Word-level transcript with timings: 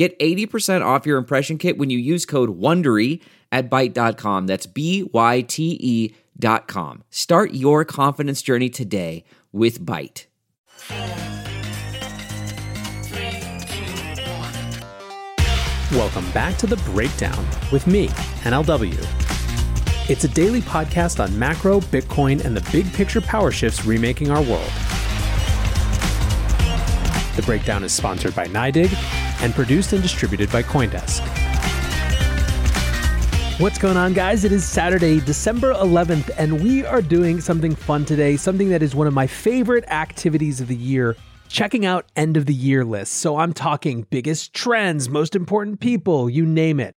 Get 0.00 0.18
80% 0.18 0.82
off 0.82 1.04
your 1.04 1.18
impression 1.18 1.58
kit 1.58 1.76
when 1.76 1.90
you 1.90 1.98
use 1.98 2.24
code 2.24 2.58
WONDERY 2.58 3.20
at 3.52 3.68
Byte.com. 3.68 4.46
That's 4.46 4.64
B 4.64 5.02
Y 5.12 5.42
T 5.42 5.76
E 5.78 6.14
dot 6.38 6.66
com. 6.66 7.04
Start 7.10 7.52
your 7.52 7.84
confidence 7.84 8.40
journey 8.40 8.70
today 8.70 9.24
with 9.52 9.84
Byte. 9.84 10.24
Welcome 15.92 16.30
back 16.30 16.56
to 16.56 16.66
The 16.66 16.80
Breakdown 16.94 17.46
with 17.70 17.86
me, 17.86 18.08
NLW. 18.40 18.96
It's 20.08 20.24
a 20.24 20.28
daily 20.28 20.62
podcast 20.62 21.22
on 21.22 21.38
macro, 21.38 21.80
Bitcoin, 21.80 22.42
and 22.42 22.56
the 22.56 22.66
big 22.72 22.90
picture 22.94 23.20
power 23.20 23.50
shifts 23.50 23.84
remaking 23.84 24.30
our 24.30 24.40
world. 24.40 24.72
The 27.36 27.42
Breakdown 27.44 27.84
is 27.84 27.92
sponsored 27.92 28.34
by 28.34 28.46
NYDIG 28.46 29.28
and 29.42 29.54
produced 29.54 29.92
and 29.92 30.02
distributed 30.02 30.50
by 30.50 30.62
Coindesk. 30.62 31.20
What's 33.60 33.76
going 33.76 33.98
on, 33.98 34.14
guys? 34.14 34.44
It 34.44 34.52
is 34.52 34.64
Saturday, 34.64 35.20
December 35.20 35.74
11th, 35.74 36.30
and 36.38 36.64
we 36.64 36.84
are 36.86 37.02
doing 37.02 37.42
something 37.42 37.74
fun 37.74 38.06
today, 38.06 38.36
something 38.38 38.70
that 38.70 38.82
is 38.82 38.94
one 38.94 39.06
of 39.06 39.12
my 39.12 39.26
favorite 39.26 39.84
activities 39.88 40.62
of 40.62 40.68
the 40.68 40.76
year 40.76 41.14
checking 41.50 41.84
out 41.84 42.06
end 42.16 42.36
of 42.38 42.46
the 42.46 42.54
year 42.54 42.84
lists. 42.84 43.14
So 43.14 43.36
I'm 43.36 43.52
talking 43.52 44.06
biggest 44.08 44.54
trends, 44.54 45.10
most 45.10 45.36
important 45.36 45.80
people, 45.80 46.30
you 46.30 46.46
name 46.46 46.80
it. 46.80 46.94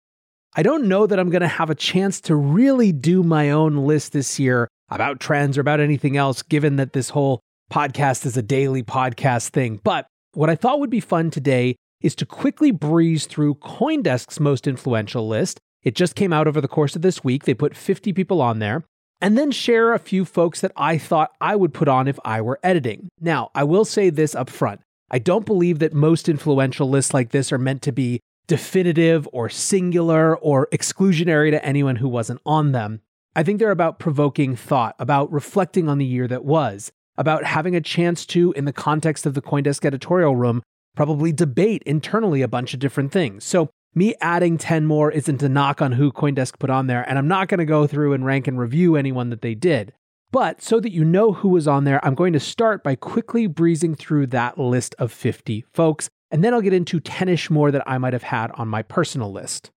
I 0.56 0.62
don't 0.62 0.88
know 0.88 1.08
that 1.08 1.18
I'm 1.18 1.30
going 1.30 1.42
to 1.42 1.48
have 1.48 1.70
a 1.70 1.76
chance 1.76 2.22
to 2.22 2.36
really 2.36 2.92
do 2.92 3.24
my 3.24 3.50
own 3.52 3.78
list 3.88 4.12
this 4.12 4.40
year 4.40 4.68
about 4.90 5.20
trends 5.20 5.58
or 5.58 5.62
about 5.62 5.80
anything 5.80 6.18
else, 6.18 6.42
given 6.42 6.76
that 6.76 6.94
this 6.94 7.10
whole 7.10 7.40
podcast 7.72 8.26
is 8.26 8.36
a 8.36 8.42
daily 8.42 8.84
podcast 8.84 9.50
thing. 9.50 9.80
But 9.82 10.06
what 10.34 10.50
I 10.50 10.56
thought 10.56 10.80
would 10.82 10.90
be 10.90 11.00
fun 11.00 11.32
today 11.32 11.76
is 12.02 12.16
to 12.16 12.26
quickly 12.26 12.72
breeze 12.72 13.26
through 13.26 13.56
Coindesk's 13.56 14.40
most 14.40 14.68
influential 14.68 15.28
list. 15.28 15.60
It 15.84 15.96
just 15.96 16.16
came 16.16 16.34
out 16.34 16.48
over 16.48 16.62
the 16.62 16.68
course 16.68 16.96
of 16.96 17.02
this 17.02 17.24
week. 17.24 17.46
They 17.46 17.54
put 17.54 17.76
50 17.76 18.14
people 18.14 18.42
on 18.42 18.60
there 18.60 18.84
and 19.22 19.38
then 19.38 19.52
share 19.52 19.94
a 19.94 20.00
few 20.00 20.26
folks 20.26 20.62
that 20.62 20.72
I 20.76 20.98
thought 20.98 21.32
I 21.40 21.56
would 21.56 21.74
put 21.74 21.88
on 21.88 22.08
if 22.08 22.20
I 22.26 22.42
were 22.42 22.60
editing. 22.64 23.10
Now, 23.20 23.52
I 23.54 23.64
will 23.64 23.86
say 23.86 24.10
this 24.10 24.36
up 24.36 24.50
front. 24.50 24.82
I 25.12 25.20
don't 25.20 25.46
believe 25.46 25.80
that 25.80 25.94
most 25.94 26.28
influential 26.28 26.90
lists 26.90 27.14
like 27.14 27.30
this 27.30 27.52
are 27.52 27.58
meant 27.58 27.82
to 27.84 27.92
be 27.92 28.20
definitive 28.48 29.28
or 29.32 29.50
singular 29.50 30.36
or 30.38 30.68
exclusionary 30.72 31.52
to 31.52 31.64
anyone 31.64 31.98
who 31.98 32.10
wasn't 32.10 32.42
on 32.46 32.72
them. 32.72 33.02
I 33.36 33.44
think 33.44 33.60
they're 33.60 33.72
about 33.72 34.00
provoking 34.00 34.56
thought, 34.56 34.96
about 35.00 35.32
reflecting 35.32 35.88
on 35.88 36.00
the 36.00 36.06
year 36.06 36.28
that 36.28 36.44
was, 36.44 36.92
about 37.18 37.46
having 37.46 37.76
a 37.76 37.82
chance 37.82 38.26
to, 38.28 38.52
in 38.54 38.66
the 38.66 38.74
context 38.74 39.26
of 39.26 39.36
the 39.36 39.42
Coindesk 39.42 39.86
editorial 39.86 40.36
room, 40.36 40.64
probably 40.96 41.32
debate 41.32 41.84
internally 41.86 42.42
a 42.42 42.48
bunch 42.48 42.74
of 42.74 42.80
different 42.80 43.12
things. 43.12 43.44
So 43.44 43.70
me 43.94 44.16
adding 44.22 44.58
10 44.58 44.86
more 44.86 45.12
isn't 45.12 45.44
a 45.44 45.50
knock 45.50 45.82
on 45.82 45.94
who 45.94 46.12
Coindesk 46.12 46.60
put 46.60 46.70
on 46.70 46.88
there, 46.88 47.08
and 47.08 47.18
I'm 47.18 47.28
not 47.28 47.48
going 47.48 47.60
to 47.60 47.66
go 47.66 47.88
through 47.88 48.14
and 48.14 48.26
rank 48.26 48.48
and 48.48 48.58
review 48.58 48.96
anyone 48.96 49.30
that 49.30 49.42
they 49.42 49.56
did. 49.56 49.94
But 50.32 50.62
so 50.62 50.80
that 50.80 50.94
you 50.94 51.04
know 51.04 51.34
who 51.34 51.50
was 51.50 51.68
on 51.68 51.84
there, 51.84 52.04
I'm 52.06 52.16
going 52.16 52.32
to 52.34 52.40
start 52.40 52.84
by 52.84 52.96
quickly 52.96 53.48
breezing 53.48 53.96
through 53.96 54.28
that 54.28 54.58
list 54.58 54.96
of 54.98 55.12
50 55.12 55.66
folks, 55.74 56.10
and 56.30 56.42
then 56.42 56.54
I'll 56.54 56.62
get 56.62 56.74
into 56.74 57.02
10 57.02 57.28
ish 57.28 57.50
more 57.50 57.70
that 57.72 57.84
I 57.86 57.98
might 57.98 58.14
have 58.14 58.24
had 58.24 58.52
on 58.52 58.70
my 58.70 58.82
personal 58.82 59.32
list. 59.32 59.72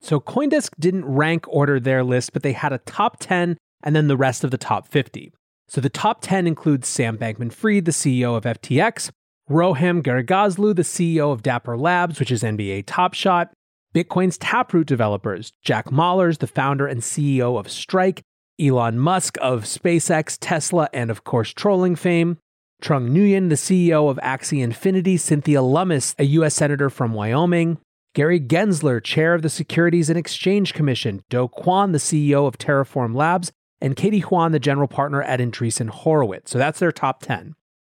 So 0.00 0.18
Coindesk 0.20 0.70
didn't 0.78 1.04
rank 1.04 1.46
order 1.48 1.78
their 1.78 2.02
list, 2.02 2.32
but 2.32 2.42
they 2.42 2.52
had 2.52 2.72
a 2.72 2.78
top 2.78 3.18
10 3.20 3.56
and 3.84 3.94
then 3.94 4.08
the 4.08 4.16
rest 4.16 4.42
of 4.44 4.50
the 4.50 4.58
top 4.58 4.88
50. 4.88 5.32
So 5.68 5.80
the 5.80 5.88
top 5.88 6.20
10 6.20 6.46
includes 6.46 6.88
Sam 6.88 7.16
Bankman 7.16 7.52
Fried, 7.52 7.84
the 7.84 7.92
CEO 7.92 8.36
of 8.36 8.44
FTX, 8.44 9.10
Roham 9.50 10.02
Gharegozlou, 10.02 10.74
the 10.74 10.82
CEO 10.82 11.30
of 11.30 11.42
Dapper 11.42 11.76
Labs, 11.76 12.18
which 12.18 12.30
is 12.30 12.42
NBA 12.42 12.84
Top 12.86 13.12
Shot, 13.12 13.52
Bitcoin's 13.94 14.38
Taproot 14.38 14.86
developers, 14.86 15.52
Jack 15.62 15.86
Mallers, 15.86 16.38
the 16.38 16.46
founder 16.46 16.86
and 16.86 17.02
CEO 17.02 17.58
of 17.58 17.70
Strike, 17.70 18.22
Elon 18.58 18.98
Musk 18.98 19.36
of 19.42 19.64
SpaceX, 19.64 20.38
Tesla, 20.40 20.88
and 20.94 21.10
of 21.10 21.24
course, 21.24 21.52
trolling 21.52 21.94
fame, 21.94 22.38
Trung 22.82 23.10
Nguyen, 23.10 23.50
the 23.50 23.54
CEO 23.54 24.10
of 24.10 24.16
Axie 24.18 24.62
Infinity, 24.62 25.18
Cynthia 25.18 25.60
Lummis, 25.60 26.14
a 26.18 26.24
U.S. 26.24 26.54
Senator 26.54 26.88
from 26.88 27.12
Wyoming, 27.12 27.76
Gary 28.14 28.40
Gensler, 28.40 29.02
chair 29.02 29.34
of 29.34 29.42
the 29.42 29.50
Securities 29.50 30.08
and 30.08 30.18
Exchange 30.18 30.72
Commission, 30.72 31.22
Do 31.28 31.48
Kwon, 31.48 31.92
the 31.92 31.98
CEO 31.98 32.46
of 32.46 32.56
Terraform 32.56 33.14
Labs, 33.14 33.52
and 33.80 33.94
Katie 33.94 34.20
Haun, 34.20 34.52
the 34.52 34.58
general 34.58 34.88
partner 34.88 35.22
at 35.22 35.40
Andreessen 35.40 35.90
Horowitz. 35.90 36.50
So 36.50 36.58
that's 36.58 36.78
their 36.78 36.92
top 36.92 37.20
10. 37.20 37.54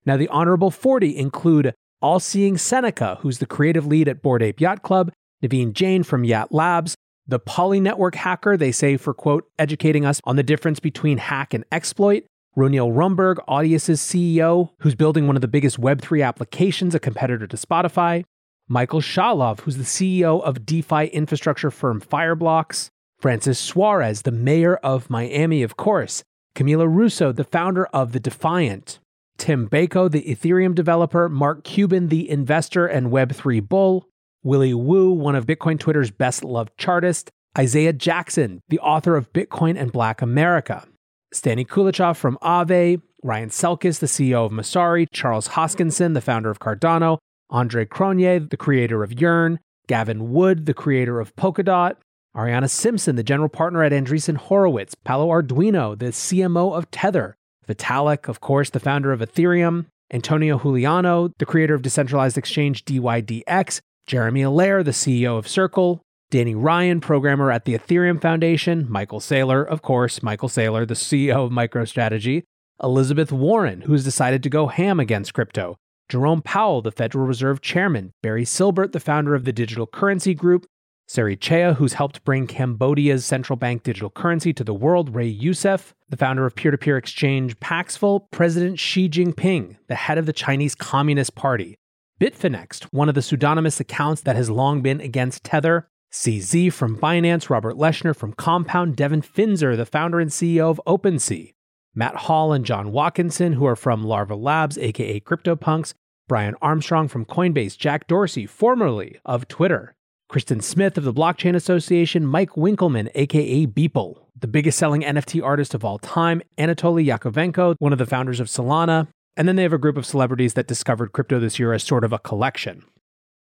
Now, 0.06 0.16
the 0.16 0.28
Honorable 0.28 0.70
40 0.70 1.16
include 1.16 1.74
All 2.00 2.20
Seeing 2.20 2.56
Seneca, 2.56 3.18
who's 3.20 3.38
the 3.38 3.46
creative 3.46 3.86
lead 3.86 4.08
at 4.08 4.22
Bored 4.22 4.42
Ape 4.42 4.60
Yacht 4.60 4.82
Club, 4.82 5.12
Naveen 5.42 5.72
Jain 5.72 6.04
from 6.04 6.24
Yacht 6.24 6.54
Labs, 6.54 6.94
the 7.26 7.40
Poly 7.40 7.80
Network 7.80 8.14
hacker, 8.14 8.56
they 8.56 8.70
say 8.70 8.96
for, 8.96 9.12
quote, 9.12 9.50
educating 9.58 10.06
us 10.06 10.20
on 10.22 10.36
the 10.36 10.44
difference 10.44 10.78
between 10.78 11.18
hack 11.18 11.52
and 11.52 11.64
exploit. 11.72 12.24
Roneil 12.56 12.94
Rumburg, 12.94 13.38
Audius's 13.48 14.00
CEO, 14.00 14.70
who's 14.78 14.94
building 14.94 15.26
one 15.26 15.36
of 15.36 15.42
the 15.42 15.48
biggest 15.48 15.80
Web3 15.80 16.24
applications, 16.24 16.94
a 16.94 17.00
competitor 17.00 17.48
to 17.48 17.56
Spotify. 17.56 18.24
Michael 18.68 19.00
Shaulov, 19.00 19.60
who's 19.60 19.76
the 19.76 19.82
CEO 19.82 20.40
of 20.42 20.64
DeFi 20.64 21.06
infrastructure 21.06 21.70
firm 21.70 22.00
Fireblocks. 22.00 22.88
Francis 23.18 23.58
Suarez, 23.58 24.22
the 24.22 24.30
mayor 24.30 24.76
of 24.76 25.10
Miami, 25.10 25.62
of 25.62 25.76
course. 25.76 26.22
Camila 26.54 26.88
Russo, 26.88 27.32
the 27.32 27.44
founder 27.44 27.86
of 27.86 28.12
The 28.12 28.20
Defiant. 28.20 29.00
Tim 29.38 29.68
Beiko, 29.68 30.10
the 30.10 30.22
Ethereum 30.22 30.74
developer, 30.74 31.28
Mark 31.28 31.64
Cuban, 31.64 32.08
the 32.08 32.28
investor 32.28 32.86
and 32.86 33.08
Web3 33.08 33.66
bull, 33.68 34.08
Willy 34.42 34.74
Woo, 34.74 35.10
one 35.10 35.34
of 35.34 35.46
Bitcoin 35.46 35.78
Twitter's 35.78 36.10
best 36.10 36.44
loved 36.44 36.76
chartists, 36.78 37.30
Isaiah 37.58 37.92
Jackson, 37.92 38.60
the 38.68 38.78
author 38.80 39.16
of 39.16 39.32
Bitcoin 39.32 39.80
and 39.80 39.90
Black 39.90 40.22
America, 40.22 40.86
Stani 41.34 41.66
Kulechov 41.66 42.16
from 42.16 42.38
Aave, 42.42 43.00
Ryan 43.22 43.48
Selkis, 43.50 43.98
the 43.98 44.06
CEO 44.06 44.46
of 44.46 44.52
Messari, 44.52 45.06
Charles 45.12 45.48
Hoskinson, 45.48 46.14
the 46.14 46.20
founder 46.20 46.50
of 46.50 46.60
Cardano, 46.60 47.18
Andre 47.50 47.84
Cronje, 47.84 48.50
the 48.50 48.56
creator 48.56 49.02
of 49.02 49.20
Yearn, 49.20 49.58
Gavin 49.88 50.32
Wood, 50.32 50.66
the 50.66 50.74
creator 50.74 51.20
of 51.20 51.34
Polkadot, 51.36 51.96
Arianna 52.36 52.68
Simpson, 52.68 53.16
the 53.16 53.22
general 53.22 53.48
partner 53.48 53.82
at 53.82 53.92
Andreessen 53.92 54.36
Horowitz, 54.36 54.94
Paolo 54.94 55.28
Ardoino, 55.28 55.98
the 55.98 56.06
CMO 56.06 56.76
of 56.76 56.90
Tether, 56.90 57.36
Vitalik, 57.68 58.28
of 58.28 58.40
course, 58.40 58.70
the 58.70 58.80
founder 58.80 59.12
of 59.12 59.20
Ethereum, 59.20 59.86
Antonio 60.12 60.58
Juliano, 60.58 61.30
the 61.38 61.46
creator 61.46 61.74
of 61.74 61.82
decentralized 61.82 62.38
exchange 62.38 62.84
DYDX, 62.84 63.80
Jeremy 64.06 64.42
Allaire, 64.42 64.84
the 64.84 64.92
CEO 64.92 65.36
of 65.36 65.48
Circle, 65.48 66.00
Danny 66.30 66.54
Ryan, 66.54 67.00
programmer 67.00 67.50
at 67.50 67.64
the 67.64 67.74
Ethereum 67.74 68.20
Foundation, 68.20 68.86
Michael 68.88 69.20
Saylor, 69.20 69.66
of 69.66 69.82
course, 69.82 70.22
Michael 70.22 70.48
Saylor, 70.48 70.86
the 70.86 70.94
CEO 70.94 71.46
of 71.46 71.52
MicroStrategy, 71.52 72.42
Elizabeth 72.82 73.32
Warren, 73.32 73.82
who 73.82 73.92
has 73.92 74.04
decided 74.04 74.42
to 74.42 74.50
go 74.50 74.66
ham 74.66 75.00
against 75.00 75.34
crypto, 75.34 75.76
Jerome 76.08 76.42
Powell, 76.42 76.82
the 76.82 76.92
Federal 76.92 77.26
Reserve 77.26 77.60
Chairman, 77.60 78.12
Barry 78.22 78.44
Silbert, 78.44 78.92
the 78.92 79.00
founder 79.00 79.34
of 79.34 79.44
the 79.44 79.52
Digital 79.52 79.86
Currency 79.86 80.34
Group, 80.34 80.66
Serey 81.08 81.36
Chea, 81.36 81.72
who's 81.74 81.92
helped 81.92 82.24
bring 82.24 82.48
Cambodia's 82.48 83.24
central 83.24 83.56
bank 83.56 83.84
digital 83.84 84.10
currency 84.10 84.52
to 84.52 84.64
the 84.64 84.74
world, 84.74 85.14
Ray 85.14 85.28
Youssef, 85.28 85.94
the 86.08 86.16
founder 86.16 86.44
of 86.46 86.56
peer 86.56 86.72
to 86.72 86.78
peer 86.78 86.96
exchange 86.96 87.58
Paxful, 87.60 88.26
President 88.32 88.80
Xi 88.80 89.08
Jinping, 89.08 89.76
the 89.86 89.94
head 89.94 90.18
of 90.18 90.26
the 90.26 90.32
Chinese 90.32 90.74
Communist 90.74 91.36
Party, 91.36 91.78
Bitfinex, 92.20 92.84
one 92.92 93.08
of 93.08 93.14
the 93.14 93.22
pseudonymous 93.22 93.78
accounts 93.78 94.22
that 94.22 94.34
has 94.34 94.50
long 94.50 94.82
been 94.82 95.00
against 95.00 95.44
Tether, 95.44 95.88
CZ 96.12 96.72
from 96.72 96.98
Binance, 96.98 97.50
Robert 97.50 97.76
Leshner 97.76 98.14
from 98.14 98.32
Compound, 98.32 98.96
Devin 98.96 99.22
Finzer, 99.22 99.76
the 99.76 99.86
founder 99.86 100.18
and 100.18 100.30
CEO 100.30 100.70
of 100.70 100.80
OpenSea, 100.88 101.54
Matt 101.94 102.16
Hall 102.16 102.52
and 102.52 102.64
John 102.64 102.90
Watkinson, 102.90 103.52
who 103.52 103.66
are 103.66 103.76
from 103.76 104.02
Larva 104.02 104.34
Labs, 104.34 104.76
aka 104.76 105.20
CryptoPunks, 105.20 105.94
Brian 106.26 106.56
Armstrong 106.60 107.06
from 107.06 107.24
Coinbase, 107.24 107.78
Jack 107.78 108.08
Dorsey, 108.08 108.46
formerly 108.46 109.20
of 109.24 109.46
Twitter, 109.46 109.95
Kristin 110.30 110.60
Smith 110.60 110.98
of 110.98 111.04
the 111.04 111.14
Blockchain 111.14 111.54
Association, 111.54 112.26
Mike 112.26 112.50
Winkelmann, 112.52 113.08
aka 113.14 113.64
Beeple, 113.64 114.16
the 114.36 114.48
biggest 114.48 114.76
selling 114.76 115.02
NFT 115.02 115.40
artist 115.40 115.72
of 115.72 115.84
all 115.84 115.98
time, 115.98 116.42
Anatoly 116.58 117.06
Yakovenko, 117.06 117.76
one 117.78 117.92
of 117.92 117.98
the 117.98 118.06
founders 118.06 118.40
of 118.40 118.48
Solana, 118.48 119.06
and 119.36 119.46
then 119.46 119.54
they 119.54 119.62
have 119.62 119.72
a 119.72 119.78
group 119.78 119.96
of 119.96 120.04
celebrities 120.04 120.54
that 120.54 120.66
discovered 120.66 121.12
crypto 121.12 121.38
this 121.38 121.60
year 121.60 121.72
as 121.72 121.84
sort 121.84 122.02
of 122.02 122.12
a 122.12 122.18
collection. 122.18 122.82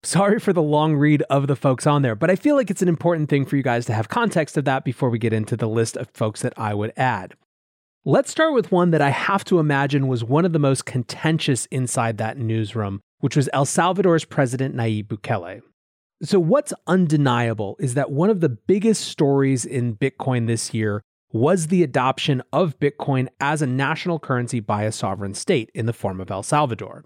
Sorry 0.04 0.40
for 0.40 0.54
the 0.54 0.62
long 0.62 0.96
read 0.96 1.22
of 1.24 1.48
the 1.48 1.58
folks 1.58 1.86
on 1.86 2.02
there, 2.02 2.16
but 2.16 2.30
I 2.30 2.38
feel 2.38 2.56
like 2.56 2.72
it's 2.72 2.82
an 2.82 2.88
important 2.88 3.28
thing 3.30 3.46
for 3.46 3.58
you 3.58 3.64
guys 3.64 3.86
to 3.88 3.94
have 3.94 4.08
context 4.08 4.56
of 4.56 4.64
that 4.64 4.86
before 4.86 5.10
we 5.10 5.20
get 5.20 5.34
into 5.34 5.58
the 5.58 5.68
list 5.68 5.98
of 5.98 6.10
folks 6.14 6.42
that 6.44 6.54
I 6.58 6.74
would 6.74 6.94
add. 6.96 7.34
Let's 8.06 8.32
start 8.32 8.54
with 8.54 8.72
one 8.72 8.92
that 8.92 9.02
I 9.02 9.10
have 9.10 9.44
to 9.46 9.60
imagine 9.60 10.08
was 10.08 10.24
one 10.24 10.46
of 10.46 10.54
the 10.54 10.60
most 10.60 10.86
contentious 10.86 11.66
inside 11.66 12.18
that 12.20 12.38
newsroom, 12.38 13.02
which 13.20 13.36
was 13.36 13.50
El 13.52 13.66
Salvador's 13.66 14.24
president 14.24 14.74
Nayib 14.74 15.08
Bukele. 15.08 15.62
So, 16.22 16.38
what's 16.38 16.74
undeniable 16.86 17.78
is 17.80 17.94
that 17.94 18.12
one 18.12 18.30
of 18.30 18.42
the 18.42 18.50
biggest 18.50 19.06
stories 19.06 19.66
in 19.66 19.96
Bitcoin 19.96 20.48
this 20.48 20.74
year 20.74 21.02
was 21.32 21.68
the 21.68 21.82
adoption 21.82 22.44
of 22.52 22.78
Bitcoin 22.78 23.30
as 23.40 23.62
a 23.62 23.68
national 23.68 24.20
currency 24.20 24.60
by 24.60 24.84
a 24.84 24.92
sovereign 24.92 25.34
state 25.34 25.70
in 25.74 25.86
the 25.86 25.94
form 25.94 26.20
of 26.20 26.30
El 26.30 26.44
Salvador. 26.44 27.06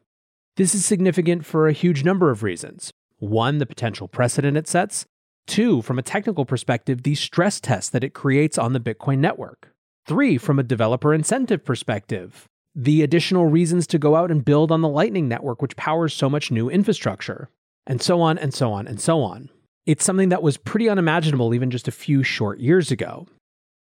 This 0.56 0.74
is 0.74 0.84
significant 0.84 1.46
for 1.46 1.68
a 1.68 1.74
huge 1.74 2.04
number 2.04 2.32
of 2.32 2.42
reasons. 2.42 2.92
One, 3.20 3.60
the 3.60 3.68
potential 3.68 4.08
precedent 4.08 4.58
it 4.58 4.68
sets. 4.68 5.06
Two, 5.46 5.84
from 5.84 6.00
a 6.00 6.04
technical 6.04 6.46
perspective, 6.46 7.04
the 7.04 7.14
stress 7.14 7.60
test 7.60 7.92
that 7.92 8.04
it 8.04 8.16
creates 8.16 8.58
on 8.58 8.74
the 8.74 8.80
Bitcoin 8.80 9.20
network. 9.20 9.74
Three, 10.08 10.40
from 10.40 10.58
a 10.58 10.64
developer 10.64 11.14
incentive 11.14 11.64
perspective, 11.64 12.48
the 12.74 13.04
additional 13.04 13.46
reasons 13.46 13.86
to 13.88 14.00
go 14.00 14.16
out 14.16 14.32
and 14.32 14.44
build 14.44 14.72
on 14.72 14.82
the 14.82 14.90
Lightning 14.90 15.28
Network, 15.28 15.62
which 15.62 15.76
powers 15.76 16.14
so 16.14 16.30
much 16.30 16.50
new 16.50 16.70
infrastructure, 16.70 17.50
and 17.86 18.02
so 18.02 18.22
on 18.22 18.38
and 18.38 18.54
so 18.54 18.72
on 18.72 18.88
and 18.88 19.00
so 19.00 19.22
on. 19.22 19.50
It's 19.86 20.06
something 20.06 20.30
that 20.30 20.44
was 20.44 20.58
pretty 20.58 20.90
unimaginable 20.90 21.54
even 21.54 21.70
just 21.70 21.88
a 21.88 21.92
few 21.92 22.24
short 22.24 22.60
years 22.60 22.92
ago. 22.92 23.28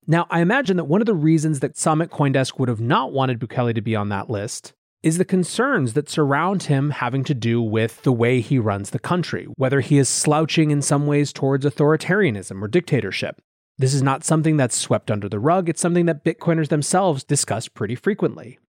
Now, 0.06 0.26
I 0.30 0.42
imagine 0.42 0.78
that 0.78 0.86
one 0.86 1.02
of 1.02 1.08
the 1.08 1.14
reasons 1.14 1.60
that 1.60 1.78
some 1.78 2.02
at 2.02 2.12
Coindesk 2.12 2.60
would 2.60 2.70
have 2.70 2.80
not 2.80 3.12
wanted 3.12 3.40
Bukele 3.40 3.76
to 3.76 3.82
be 3.82 3.96
on 3.96 4.10
that 4.10 4.30
list 4.30 4.74
is 5.04 5.18
the 5.18 5.26
concerns 5.26 5.94
that 5.94 6.10
surround 6.10 6.64
him 6.64 6.92
having 6.92 7.24
to 7.26 7.34
do 7.34 7.62
with 7.62 8.02
the 8.04 8.12
way 8.12 8.40
he 8.40 8.58
runs 8.58 8.90
the 8.90 9.00
country, 9.00 9.46
whether 9.56 9.82
he 9.82 9.98
is 9.98 10.10
slouching 10.10 10.72
in 10.72 10.82
some 10.82 11.08
ways 11.08 11.34
towards 11.34 11.66
authoritarianism 11.66 12.62
or 12.62 12.68
dictatorship. 12.68 13.42
This 13.78 13.94
is 13.94 14.02
not 14.02 14.24
something 14.24 14.58
that's 14.58 14.76
swept 14.76 15.12
under 15.12 15.30
the 15.30 15.40
rug, 15.40 15.70
it's 15.70 15.82
something 15.82 16.06
that 16.08 16.24
Bitcoiners 16.24 16.70
themselves 16.70 17.24
discuss 17.24 17.68
pretty 17.68 17.96
frequently. 17.96 18.60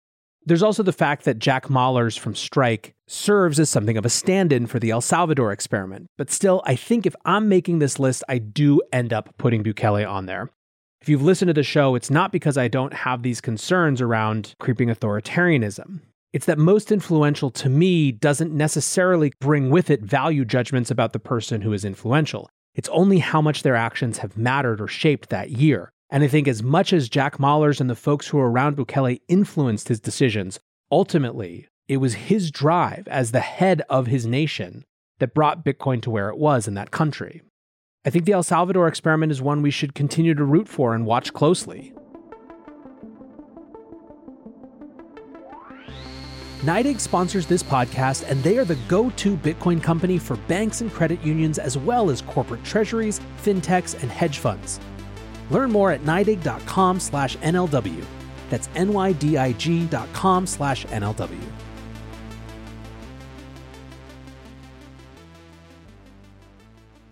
There's 0.44 0.62
also 0.62 0.82
the 0.82 0.92
fact 0.92 1.24
that 1.24 1.38
Jack 1.38 1.66
Mallers 1.66 2.18
from 2.18 2.34
Strike 2.34 2.94
serves 3.06 3.60
as 3.60 3.68
something 3.68 3.96
of 3.96 4.06
a 4.06 4.10
stand 4.10 4.52
in 4.52 4.66
for 4.66 4.78
the 4.78 4.90
El 4.90 5.00
Salvador 5.00 5.52
experiment. 5.52 6.06
But 6.16 6.30
still, 6.30 6.62
I 6.64 6.74
think 6.74 7.04
if 7.04 7.14
I'm 7.24 7.48
making 7.48 7.78
this 7.78 7.98
list, 7.98 8.24
I 8.28 8.38
do 8.38 8.80
end 8.92 9.12
up 9.12 9.34
putting 9.36 9.62
Bukele 9.62 10.08
on 10.08 10.26
there. 10.26 10.50
If 11.00 11.08
you've 11.08 11.22
listened 11.22 11.48
to 11.48 11.54
the 11.54 11.62
show, 11.62 11.94
it's 11.94 12.10
not 12.10 12.32
because 12.32 12.56
I 12.56 12.68
don't 12.68 12.92
have 12.92 13.22
these 13.22 13.40
concerns 13.40 14.00
around 14.00 14.54
creeping 14.58 14.88
authoritarianism. 14.88 16.00
It's 16.32 16.46
that 16.46 16.58
most 16.58 16.92
influential 16.92 17.50
to 17.52 17.68
me 17.68 18.12
doesn't 18.12 18.52
necessarily 18.52 19.32
bring 19.40 19.70
with 19.70 19.90
it 19.90 20.02
value 20.02 20.44
judgments 20.44 20.90
about 20.90 21.12
the 21.12 21.18
person 21.18 21.62
who 21.62 21.72
is 21.72 21.84
influential. 21.84 22.50
It's 22.74 22.88
only 22.90 23.18
how 23.18 23.40
much 23.40 23.62
their 23.62 23.76
actions 23.76 24.18
have 24.18 24.36
mattered 24.36 24.80
or 24.80 24.88
shaped 24.88 25.30
that 25.30 25.50
year. 25.50 25.90
And 26.10 26.24
I 26.24 26.28
think 26.28 26.48
as 26.48 26.62
much 26.62 26.92
as 26.92 27.08
Jack 27.08 27.36
Mallers 27.36 27.80
and 27.80 27.90
the 27.90 27.94
folks 27.94 28.28
who 28.28 28.38
were 28.38 28.50
around 28.50 28.76
Bukele 28.76 29.20
influenced 29.28 29.88
his 29.88 30.00
decisions, 30.00 30.58
ultimately, 30.90 31.68
it 31.86 31.98
was 31.98 32.14
his 32.14 32.50
drive 32.50 33.06
as 33.08 33.32
the 33.32 33.40
head 33.40 33.82
of 33.90 34.06
his 34.06 34.26
nation 34.26 34.84
that 35.18 35.34
brought 35.34 35.64
Bitcoin 35.64 36.00
to 36.02 36.10
where 36.10 36.30
it 36.30 36.38
was 36.38 36.66
in 36.66 36.74
that 36.74 36.90
country. 36.90 37.42
I 38.06 38.10
think 38.10 38.24
the 38.24 38.32
El 38.32 38.42
Salvador 38.42 38.88
experiment 38.88 39.32
is 39.32 39.42
one 39.42 39.60
we 39.60 39.70
should 39.70 39.94
continue 39.94 40.34
to 40.34 40.44
root 40.44 40.68
for 40.68 40.94
and 40.94 41.04
watch 41.04 41.32
closely. 41.34 41.92
NYDIG 46.62 47.00
sponsors 47.00 47.46
this 47.46 47.62
podcast, 47.62 48.28
and 48.28 48.42
they 48.42 48.58
are 48.58 48.64
the 48.64 48.78
go 48.88 49.10
to 49.10 49.36
Bitcoin 49.36 49.82
company 49.82 50.18
for 50.18 50.36
banks 50.48 50.80
and 50.80 50.92
credit 50.92 51.22
unions, 51.22 51.58
as 51.58 51.76
well 51.76 52.10
as 52.10 52.22
corporate 52.22 52.64
treasuries, 52.64 53.20
fintechs, 53.42 54.00
and 54.02 54.10
hedge 54.10 54.38
funds. 54.38 54.80
Learn 55.50 55.70
more 55.70 55.90
at 55.92 56.02
NYDIG.com 56.02 57.00
slash 57.00 57.36
NLW. 57.38 58.04
That's 58.50 58.68
NYDIG.com 58.68 60.46
slash 60.46 60.86
NLW. 60.86 61.40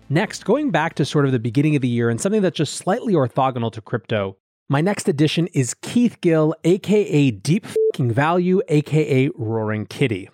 Next, 0.09 0.45
going 0.45 0.71
back 0.71 0.95
to 0.95 1.05
sort 1.05 1.25
of 1.25 1.33
the 1.33 1.39
beginning 1.39 1.75
of 1.75 1.81
the 1.81 1.87
year 1.87 2.09
and 2.09 2.19
something 2.19 2.41
that's 2.41 2.57
just 2.57 2.75
slightly 2.75 3.13
orthogonal 3.13 3.71
to 3.73 3.81
crypto, 3.81 4.37
my 4.69 4.79
next 4.79 5.09
addition 5.09 5.47
is 5.47 5.73
Keith 5.73 6.21
Gill, 6.21 6.55
aka 6.63 7.31
Deep 7.31 7.65
Fucking 7.65 8.11
Value, 8.13 8.61
aka 8.69 9.29
Roaring 9.35 9.85
Kitty. 9.85 10.29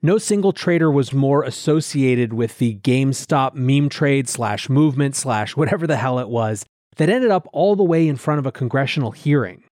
No 0.00 0.16
single 0.16 0.52
trader 0.52 0.90
was 0.90 1.12
more 1.12 1.42
associated 1.42 2.32
with 2.32 2.56
the 2.56 2.76
GameStop 2.76 3.54
meme 3.54 3.90
trade 3.90 4.26
slash 4.26 4.70
movement 4.70 5.14
slash 5.16 5.54
whatever 5.54 5.86
the 5.86 5.96
hell 5.96 6.18
it 6.18 6.30
was 6.30 6.64
that 7.00 7.08
ended 7.08 7.30
up 7.30 7.48
all 7.54 7.76
the 7.76 7.82
way 7.82 8.06
in 8.06 8.16
front 8.16 8.38
of 8.38 8.44
a 8.44 8.52
congressional 8.52 9.10
hearing. 9.10 9.64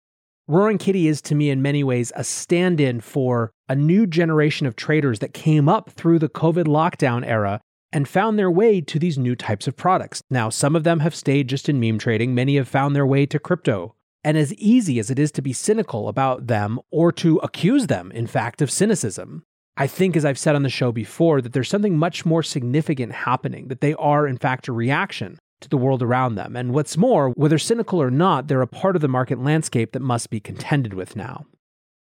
Roaring 0.47 0.77
Kitty 0.77 1.09
is 1.09 1.21
to 1.24 1.35
me 1.35 1.50
in 1.50 1.62
many 1.62 1.83
ways 1.83 2.13
a 2.15 2.24
stand 2.24 2.79
in 2.79 3.01
for 3.01 3.51
a 3.68 3.75
new 3.75 4.07
generation 4.07 4.65
of 4.65 4.77
traders 4.77 5.19
that 5.19 5.33
came 5.33 5.68
up 5.68 5.89
through 5.89 6.19
the 6.19 6.29
COVID 6.29 6.68
lockdown 6.68 7.25
era 7.25 7.59
and 7.91 8.07
found 8.07 8.39
their 8.39 8.50
way 8.50 8.79
to 8.79 8.97
these 8.97 9.18
new 9.18 9.35
types 9.35 9.68
of 9.68 9.75
products. 9.75 10.21
Now, 10.29 10.47
some 10.47 10.74
of 10.74 10.85
them 10.85 11.01
have 11.01 11.13
stayed 11.13 11.50
just 11.50 11.68
in 11.68 11.81
meme 11.81 12.00
trading, 12.00 12.33
many 12.33 12.56
have 12.56 12.69
found 12.69 12.95
their 12.95 13.06
way 13.06 13.25
to 13.25 13.39
crypto. 13.39 13.94
And 14.23 14.38
as 14.38 14.53
easy 14.53 14.97
as 14.97 15.12
it 15.12 15.19
is 15.19 15.33
to 15.33 15.41
be 15.41 15.51
cynical 15.51 16.07
about 16.07 16.47
them 16.47 16.80
or 16.91 17.12
to 17.12 17.39
accuse 17.44 17.88
them, 17.88 18.09
in 18.13 18.27
fact, 18.27 18.62
of 18.62 18.71
cynicism, 18.71 19.44
I 19.75 19.88
think, 19.88 20.15
as 20.15 20.23
I've 20.23 20.39
said 20.39 20.56
on 20.56 20.63
the 20.63 20.69
show 20.69 20.94
before, 20.94 21.41
that 21.41 21.51
there's 21.51 21.68
something 21.68 21.97
much 21.97 22.25
more 22.25 22.41
significant 22.41 23.12
happening, 23.12 23.68
that 23.68 23.81
they 23.81 23.95
are, 23.95 24.25
in 24.25 24.38
fact, 24.38 24.69
a 24.69 24.71
reaction 24.71 25.40
to 25.61 25.69
the 25.69 25.78
world 25.78 26.02
around 26.02 26.35
them. 26.35 26.56
And 26.56 26.73
what's 26.73 26.97
more, 26.97 27.30
whether 27.31 27.57
cynical 27.57 28.02
or 28.02 28.11
not, 28.11 28.47
they're 28.47 28.61
a 28.61 28.68
part 28.68 28.95
of 28.95 29.02
the 29.02 29.07
market 29.07 29.40
landscape 29.40 29.92
that 29.92 30.02
must 30.02 30.30
be 30.30 30.40
contended 30.40 30.94
with 30.94 31.16
now. 31.16 31.45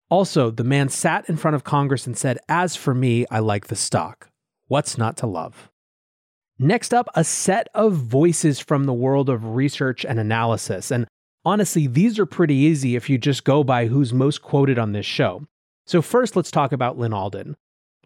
Also, 0.10 0.52
the 0.52 0.64
man 0.64 0.90
sat 0.90 1.28
in 1.28 1.38
front 1.38 1.56
of 1.56 1.64
Congress 1.64 2.06
and 2.06 2.18
said, 2.18 2.38
As 2.48 2.76
for 2.76 2.94
me, 2.94 3.26
I 3.32 3.40
like 3.40 3.68
the 3.68 3.76
stock. 3.76 4.30
What's 4.68 4.98
not 4.98 5.18
to 5.18 5.28
love? 5.28 5.70
Next 6.58 6.94
up, 6.94 7.10
a 7.16 7.24
set 7.24 7.68
of 7.74 7.94
voices 7.94 8.60
from 8.60 8.86
the 8.86 8.94
world 8.94 9.30
of 9.30 9.56
research 9.56 10.06
and 10.06 10.20
analysis. 10.20 10.92
And 10.92 11.08
Honestly, 11.46 11.86
these 11.86 12.18
are 12.18 12.26
pretty 12.26 12.56
easy 12.56 12.96
if 12.96 13.08
you 13.08 13.20
just 13.20 13.44
go 13.44 13.64
by 13.64 13.86
who's 13.86 14.12
most 14.12 14.42
quoted 14.42 14.80
on 14.80 14.94
this 14.94 15.06
show. 15.06 15.46
So, 15.86 16.02
first, 16.02 16.36
let's 16.36 16.50
talk 16.50 16.72
about 16.72 16.98
Lyn 16.98 17.14
Alden. 17.14 17.56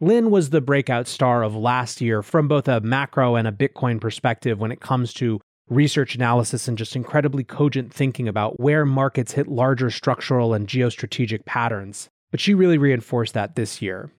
Lyn 0.01 0.31
was 0.31 0.49
the 0.49 0.61
breakout 0.61 1.07
star 1.07 1.43
of 1.43 1.57
last 1.57 1.99
year 1.99 2.23
from 2.23 2.47
both 2.47 2.69
a 2.69 2.79
macro 2.79 3.35
and 3.35 3.45
a 3.45 3.51
Bitcoin 3.51 3.99
perspective 3.99 4.57
when 4.57 4.71
it 4.71 4.79
comes 4.79 5.13
to 5.15 5.41
research 5.69 6.15
analysis 6.15 6.69
and 6.69 6.77
just 6.77 6.95
incredibly 6.95 7.43
cogent 7.43 7.93
thinking 7.93 8.25
about 8.25 8.57
where 8.61 8.85
markets 8.85 9.33
hit 9.33 9.49
larger 9.49 9.89
structural 9.89 10.53
and 10.53 10.69
geostrategic 10.69 11.43
patterns. 11.45 12.07
But 12.31 12.39
she 12.39 12.53
really 12.53 12.77
reinforced 12.77 13.33
that 13.33 13.55
this 13.55 13.81
year. 13.81 14.09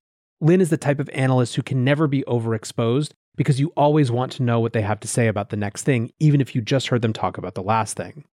Lyn 0.43 0.61
is 0.61 0.69
the 0.69 0.77
type 0.77 1.01
of 1.01 1.09
analyst 1.15 1.57
who 1.57 1.63
can 1.63 1.83
never 1.83 2.07
be 2.07 2.25
overexposed 2.25 3.13
because 3.37 3.59
you 3.59 3.73
always 3.75 4.11
want 4.11 4.33
to 4.33 4.43
know 4.43 4.61
what 4.61 4.75
they 4.75 4.83
have 4.83 5.01
to 5.01 5.09
say 5.09 5.29
about 5.29 5.49
the 5.49 5.57
next 5.57 5.85
thing, 5.85 6.13
even 6.21 6.43
if 6.43 6.55
you 6.55 6.61
just 6.61 6.89
heard 6.89 7.01
them 7.01 7.15
talk 7.15 7.39
about 7.39 7.55
the 7.55 7.63
last 7.63 7.97
thing. 7.97 8.25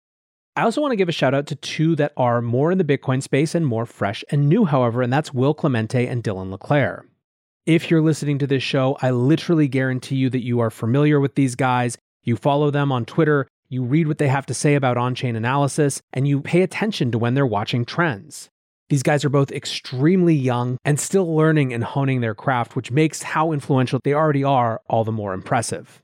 I 0.57 0.63
also 0.63 0.81
want 0.81 0.91
to 0.91 0.97
give 0.97 1.07
a 1.07 1.13
shout 1.13 1.33
out 1.33 1.47
to 1.47 1.55
two 1.55 1.95
that 1.95 2.11
are 2.17 2.41
more 2.41 2.73
in 2.73 2.77
the 2.77 2.83
Bitcoin 2.83 3.23
space 3.23 3.55
and 3.55 3.65
more 3.65 3.85
fresh 3.85 4.25
and 4.31 4.49
new, 4.49 4.65
however, 4.65 5.01
and 5.01 5.13
that's 5.13 5.33
Will 5.33 5.53
Clemente 5.53 6.07
and 6.07 6.21
Dylan 6.21 6.51
LeClair. 6.51 7.05
If 7.67 7.91
you're 7.91 8.01
listening 8.01 8.39
to 8.39 8.47
this 8.47 8.63
show, 8.63 8.97
I 9.01 9.11
literally 9.11 9.67
guarantee 9.67 10.15
you 10.15 10.29
that 10.29 10.45
you 10.45 10.61
are 10.61 10.69
familiar 10.69 11.19
with 11.19 11.35
these 11.35 11.55
guys. 11.55 11.97
You 12.23 12.37
follow 12.37 12.71
them 12.71 12.93
on 12.93 13.03
Twitter, 13.03 13.45
you 13.67 13.83
read 13.83 14.07
what 14.07 14.19
they 14.19 14.29
have 14.29 14.45
to 14.45 14.53
say 14.53 14.75
about 14.75 14.95
on 14.95 15.15
chain 15.15 15.35
analysis, 15.35 16.01
and 16.13 16.25
you 16.25 16.39
pay 16.39 16.61
attention 16.61 17.11
to 17.11 17.17
when 17.17 17.33
they're 17.33 17.45
watching 17.45 17.83
trends. 17.83 18.49
These 18.87 19.03
guys 19.03 19.25
are 19.25 19.29
both 19.29 19.51
extremely 19.51 20.33
young 20.33 20.77
and 20.85 20.97
still 20.97 21.35
learning 21.35 21.73
and 21.73 21.83
honing 21.83 22.21
their 22.21 22.33
craft, 22.33 22.77
which 22.77 22.89
makes 22.89 23.21
how 23.21 23.51
influential 23.51 23.99
they 24.01 24.13
already 24.13 24.45
are 24.45 24.81
all 24.89 25.03
the 25.03 25.11
more 25.11 25.33
impressive. 25.33 26.01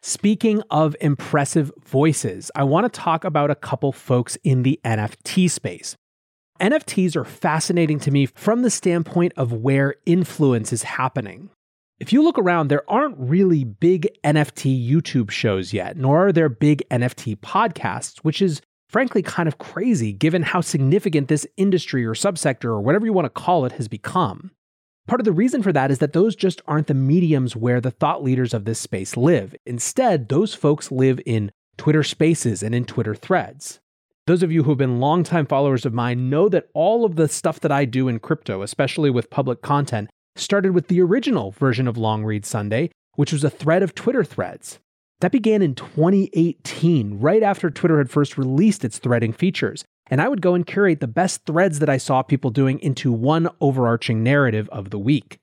Speaking 0.00 0.62
of 0.70 0.94
impressive 1.00 1.72
voices, 1.84 2.52
I 2.54 2.62
want 2.62 2.84
to 2.84 3.00
talk 3.00 3.24
about 3.24 3.50
a 3.50 3.56
couple 3.56 3.90
folks 3.90 4.38
in 4.44 4.62
the 4.62 4.78
NFT 4.84 5.50
space. 5.50 5.96
NFTs 6.60 7.16
are 7.16 7.24
fascinating 7.24 7.98
to 8.00 8.12
me 8.12 8.26
from 8.26 8.62
the 8.62 8.70
standpoint 8.70 9.32
of 9.36 9.52
where 9.52 9.96
influence 10.06 10.72
is 10.72 10.84
happening. 10.84 11.50
If 11.98 12.12
you 12.12 12.22
look 12.22 12.38
around, 12.38 12.68
there 12.68 12.88
aren't 12.88 13.18
really 13.18 13.64
big 13.64 14.08
NFT 14.22 14.88
YouTube 14.88 15.30
shows 15.30 15.72
yet, 15.72 15.96
nor 15.96 16.28
are 16.28 16.32
there 16.32 16.48
big 16.48 16.84
NFT 16.90 17.36
podcasts, 17.38 18.18
which 18.18 18.40
is 18.40 18.62
frankly 18.88 19.20
kind 19.20 19.48
of 19.48 19.58
crazy 19.58 20.12
given 20.12 20.42
how 20.42 20.60
significant 20.60 21.26
this 21.26 21.46
industry 21.56 22.04
or 22.04 22.14
subsector 22.14 22.66
or 22.66 22.80
whatever 22.80 23.04
you 23.04 23.12
want 23.12 23.26
to 23.26 23.30
call 23.30 23.64
it 23.64 23.72
has 23.72 23.88
become. 23.88 24.52
Part 25.08 25.20
of 25.20 25.24
the 25.24 25.32
reason 25.32 25.62
for 25.62 25.72
that 25.72 25.90
is 25.90 25.98
that 25.98 26.12
those 26.12 26.36
just 26.36 26.62
aren't 26.68 26.86
the 26.86 26.94
mediums 26.94 27.56
where 27.56 27.80
the 27.80 27.90
thought 27.90 28.22
leaders 28.22 28.54
of 28.54 28.64
this 28.64 28.78
space 28.78 29.16
live. 29.16 29.56
Instead, 29.66 30.28
those 30.28 30.54
folks 30.54 30.92
live 30.92 31.20
in 31.26 31.50
Twitter 31.76 32.04
spaces 32.04 32.62
and 32.62 32.74
in 32.74 32.84
Twitter 32.84 33.14
threads. 33.14 33.80
Those 34.26 34.42
of 34.42 34.50
you 34.50 34.62
who 34.62 34.70
have 34.70 34.78
been 34.78 35.00
longtime 35.00 35.44
followers 35.44 35.84
of 35.84 35.92
mine 35.92 36.30
know 36.30 36.48
that 36.48 36.68
all 36.72 37.04
of 37.04 37.16
the 37.16 37.28
stuff 37.28 37.60
that 37.60 37.70
I 37.70 37.84
do 37.84 38.08
in 38.08 38.18
crypto, 38.20 38.62
especially 38.62 39.10
with 39.10 39.28
public 39.28 39.60
content, 39.60 40.08
started 40.34 40.72
with 40.72 40.88
the 40.88 41.02
original 41.02 41.50
version 41.50 41.86
of 41.86 41.98
Long 41.98 42.24
Read 42.24 42.46
Sunday, 42.46 42.90
which 43.16 43.34
was 43.34 43.44
a 43.44 43.50
thread 43.50 43.82
of 43.82 43.94
Twitter 43.94 44.24
threads. 44.24 44.78
That 45.20 45.30
began 45.30 45.60
in 45.60 45.74
2018, 45.74 47.20
right 47.20 47.42
after 47.42 47.70
Twitter 47.70 47.98
had 47.98 48.10
first 48.10 48.38
released 48.38 48.82
its 48.82 48.98
threading 48.98 49.34
features. 49.34 49.84
And 50.10 50.22
I 50.22 50.28
would 50.28 50.40
go 50.40 50.54
and 50.54 50.66
curate 50.66 51.00
the 51.00 51.06
best 51.06 51.44
threads 51.44 51.78
that 51.78 51.88
I 51.90 51.98
saw 51.98 52.22
people 52.22 52.50
doing 52.50 52.78
into 52.80 53.12
one 53.12 53.48
overarching 53.60 54.22
narrative 54.22 54.70
of 54.70 54.88
the 54.88 54.98
week. 54.98 55.38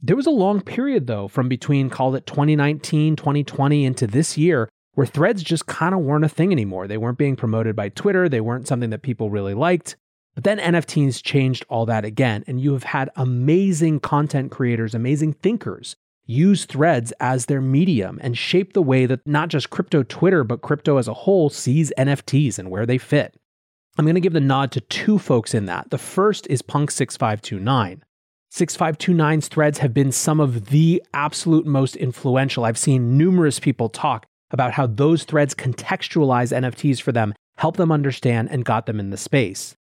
There 0.00 0.16
was 0.16 0.26
a 0.26 0.30
long 0.30 0.62
period, 0.62 1.06
though, 1.06 1.28
from 1.28 1.48
between, 1.48 1.90
call 1.90 2.14
it 2.14 2.26
2019, 2.26 3.16
2020 3.16 3.84
into 3.84 4.06
this 4.06 4.36
year, 4.36 4.68
where 4.96 5.06
threads 5.06 5.42
just 5.42 5.66
kind 5.66 5.94
of 5.94 6.00
weren't 6.00 6.24
a 6.24 6.28
thing 6.28 6.52
anymore. 6.52 6.88
They 6.88 6.96
weren't 6.96 7.18
being 7.18 7.36
promoted 7.36 7.76
by 7.76 7.90
Twitter, 7.90 8.28
they 8.28 8.40
weren't 8.40 8.66
something 8.66 8.90
that 8.90 9.02
people 9.02 9.30
really 9.30 9.54
liked. 9.54 9.96
But 10.34 10.44
then 10.44 10.58
NFTs 10.58 11.22
changed 11.22 11.64
all 11.68 11.86
that 11.86 12.04
again, 12.04 12.44
and 12.46 12.60
you 12.60 12.72
have 12.72 12.82
had 12.82 13.10
amazing 13.16 14.00
content 14.00 14.50
creators, 14.50 14.94
amazing 14.94 15.34
thinkers 15.34 15.96
use 16.26 16.64
threads 16.64 17.12
as 17.20 17.46
their 17.46 17.60
medium 17.60 18.18
and 18.20 18.36
shape 18.36 18.72
the 18.72 18.82
way 18.82 19.06
that 19.06 19.24
not 19.26 19.48
just 19.48 19.70
crypto 19.70 20.02
Twitter, 20.02 20.44
but 20.44 20.62
crypto 20.62 20.96
as 20.96 21.08
a 21.08 21.14
whole 21.14 21.48
sees 21.48 21.92
NFTs 21.96 22.58
and 22.58 22.70
where 22.70 22.84
they 22.84 22.98
fit. 22.98 23.38
I'm 23.96 24.04
going 24.04 24.16
to 24.16 24.20
give 24.20 24.32
the 24.32 24.40
nod 24.40 24.72
to 24.72 24.80
two 24.80 25.18
folks 25.18 25.54
in 25.54 25.66
that. 25.66 25.90
The 25.90 25.98
first 25.98 26.46
is 26.50 26.62
Punk6529. 26.62 28.00
6529's 28.52 29.48
threads 29.48 29.78
have 29.78 29.94
been 29.94 30.12
some 30.12 30.40
of 30.40 30.66
the 30.66 31.02
absolute 31.14 31.66
most 31.66 31.96
influential. 31.96 32.64
I've 32.64 32.78
seen 32.78 33.16
numerous 33.16 33.60
people 33.60 33.88
talk 33.88 34.26
about 34.50 34.72
how 34.72 34.86
those 34.86 35.24
threads 35.24 35.54
contextualize 35.54 36.56
NFTs 36.56 37.00
for 37.00 37.12
them, 37.12 37.34
help 37.56 37.76
them 37.76 37.92
understand, 37.92 38.48
and 38.50 38.64
got 38.64 38.86
them 38.86 39.00
in 39.00 39.10
the 39.10 39.16
space. 39.16 39.76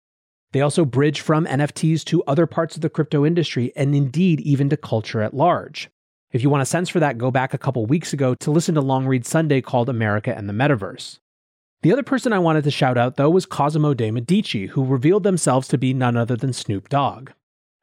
They 0.52 0.60
also 0.60 0.84
bridge 0.84 1.20
from 1.20 1.46
NFTs 1.46 2.04
to 2.04 2.22
other 2.24 2.46
parts 2.46 2.76
of 2.76 2.82
the 2.82 2.88
crypto 2.88 3.26
industry 3.26 3.72
and 3.74 3.94
indeed 3.94 4.40
even 4.40 4.68
to 4.70 4.76
culture 4.76 5.20
at 5.20 5.34
large. 5.34 5.90
If 6.30 6.42
you 6.42 6.50
want 6.50 6.62
a 6.62 6.66
sense 6.66 6.88
for 6.88 7.00
that, 7.00 7.18
go 7.18 7.30
back 7.30 7.54
a 7.54 7.58
couple 7.58 7.86
weeks 7.86 8.12
ago 8.12 8.34
to 8.36 8.50
listen 8.50 8.74
to 8.76 8.80
Long 8.80 9.06
Read 9.06 9.26
Sunday 9.26 9.60
called 9.60 9.88
America 9.88 10.36
and 10.36 10.48
the 10.48 10.52
Metaverse. 10.52 11.18
The 11.82 11.92
other 11.92 12.02
person 12.02 12.32
I 12.32 12.38
wanted 12.38 12.64
to 12.64 12.70
shout 12.70 12.96
out, 12.96 13.16
though, 13.16 13.30
was 13.30 13.46
Cosimo 13.46 13.94
de 13.94 14.10
Medici, 14.10 14.66
who 14.68 14.84
revealed 14.84 15.22
themselves 15.22 15.68
to 15.68 15.76
be 15.76 15.92
none 15.92 16.16
other 16.16 16.34
than 16.34 16.52
Snoop 16.52 16.88
Dogg. 16.88 17.30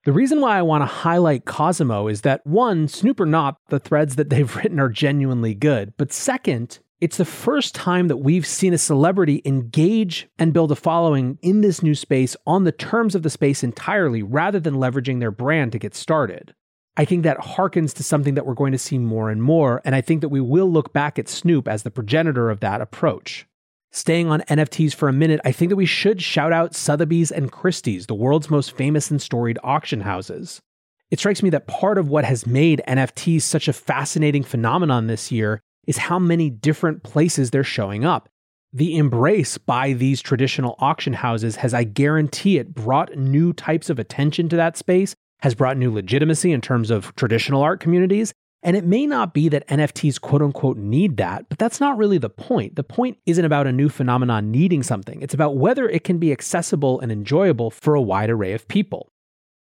The 0.03 0.12
reason 0.12 0.41
why 0.41 0.58
I 0.58 0.63
want 0.63 0.81
to 0.81 0.88
highlight 0.88 1.46
Cosimo 1.46 2.08
is 2.08 2.22
that 2.22 2.46
one, 2.46 2.88
Snoop 2.88 3.20
or 3.20 3.27
not, 3.27 3.58
the 3.70 3.79
threads 3.79 4.15
that 4.15 4.31
they've 4.31 4.55
written 4.55 4.79
are 4.79 4.89
genuinely 4.89 5.53
good. 5.53 5.93
But 5.98 6.12
second, 6.12 6.79
it's 7.00 7.17
the 7.17 7.25
first 7.25 7.75
time 7.75 8.08
that 8.08 8.17
we've 8.17 8.46
seen 8.46 8.74
a 8.74 8.79
celebrity 8.79 9.43
engage 9.46 10.27
and 10.39 10.53
build 10.53 10.72
a 10.72 10.75
following 10.75 11.38
in 11.43 11.62
this 11.62 11.84
new 11.84 11.93
space 11.93 12.36
on 12.48 12.63
the 12.63 12.72
terms 12.72 13.13
of 13.13 13.22
the 13.22 13.29
space 13.29 13.63
entirely 13.63 14.24
rather 14.24 14.60
than 14.60 14.75
leveraging 14.75 15.20
their 15.20 15.31
brand 15.31 15.72
to 15.74 15.79
get 15.79 15.93
started. 15.93 16.55
I 16.98 17.05
think 17.05 17.24
that 17.24 17.38
harkens 17.38 17.93
to 17.96 18.03
something 18.03 18.34
that 18.34 18.46
we're 18.46 18.53
going 18.55 18.74
to 18.74 18.77
see 18.79 18.98
more 18.98 19.29
and 19.29 19.41
more, 19.41 19.81
and 19.86 19.93
I 19.96 20.01
think 20.01 20.22
that 20.22 20.29
we 20.29 20.41
will 20.41 20.70
look 20.70 20.93
back 20.93 21.20
at 21.20 21.29
Snoop 21.29 21.67
as 21.67 21.84
the 21.84 21.91
progenitor 21.91 22.50
of 22.50 22.60
that 22.60 22.81
approach. 22.81 23.48
Staying 23.93 24.29
on 24.29 24.41
NFTs 24.41 24.95
for 24.95 25.10
a 25.10 25.13
minute, 25.13 25.41
I 25.43 25.51
think 25.51 25.69
that 25.69 25.75
we 25.75 25.86
should 25.86 26.21
shout 26.21 26.53
out 26.53 26.74
Sotheby's 26.74 27.29
and 27.29 27.51
Christie's, 27.51 28.07
the 28.07 28.15
world's 28.15 28.50
most 28.50 28.71
famous 28.71 29.12
and 29.12 29.21
storied 29.21 29.60
auction 29.63 30.01
houses. 30.01 30.62
It 31.10 31.19
strikes 31.19 31.43
me 31.43 31.50
that 31.50 31.67
part 31.67 31.98
of 31.98 32.07
what 32.07 32.24
has 32.24 32.48
made 32.48 32.81
NFTs 32.88 33.41
such 33.41 33.67
a 33.67 33.74
fascinating 33.74 34.43
phenomenon 34.43 35.07
this 35.07 35.29
year 35.29 35.60
is 35.88 35.98
how 35.98 36.19
many 36.19 36.50
different 36.50 37.03
places 37.03 37.51
they're 37.51 37.65
showing 37.65 38.05
up. 38.05 38.29
The 38.71 38.95
embrace 38.98 39.57
by 39.57 39.91
these 39.91 40.21
traditional 40.21 40.75
auction 40.79 41.12
houses 41.12 41.57
has, 41.57 41.74
I 41.74 41.83
guarantee 41.83 42.57
it, 42.60 42.74
brought 42.74 43.17
new 43.17 43.51
types 43.51 43.89
of 43.89 44.00
attention 44.00 44.48
to 44.50 44.55
that 44.55 44.77
space 44.77 45.15
has 45.41 45.55
brought 45.55 45.75
new 45.75 45.91
legitimacy 45.91 46.51
in 46.51 46.62
terms 46.62 46.91
of 46.91 47.13
traditional 47.15 47.62
art 47.62 47.79
communities. 47.79 48.33
And 48.63 48.77
it 48.77 48.86
may 48.86 49.08
not 49.08 49.34
be 49.34 49.50
that 49.50 49.68
NFTs 49.68 50.22
quote 50.22 50.41
unquote 50.41 50.77
need 50.77 51.18
that, 51.18 51.50
but 51.50 51.58
that's 51.58 51.80
not 51.80 51.98
really 51.98 52.20
the 52.20 52.30
point. 52.30 52.75
The 52.75 52.84
point 52.84 53.18
isn't 53.25 53.44
about 53.44 53.68
a 53.68 53.72
new 53.72 53.89
phenomenon 53.89 54.51
needing 54.51 54.84
something, 54.84 55.22
it's 55.22 55.34
about 55.34 55.58
whether 55.58 55.89
it 55.89 56.03
can 56.03 56.20
be 56.20 56.32
accessible 56.32 57.00
and 57.00 57.12
enjoyable 57.12 57.72
for 57.72 57.96
a 57.96 58.01
wide 58.01 58.30
array 58.30 58.53
of 58.53 58.68
people. 58.68 59.12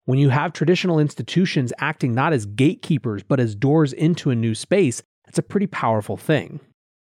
When 0.05 0.19
you 0.19 0.29
have 0.29 0.53
traditional 0.53 0.99
institutions 0.99 1.71
acting 1.77 2.15
not 2.15 2.33
as 2.33 2.47
gatekeepers, 2.47 3.23
but 3.23 3.39
as 3.39 3.53
doors 3.55 3.93
into 3.93 4.31
a 4.31 4.35
new 4.35 4.55
space, 4.55 5.03
that's 5.25 5.37
a 5.37 5.43
pretty 5.43 5.67
powerful 5.67 6.17
thing. 6.17 6.59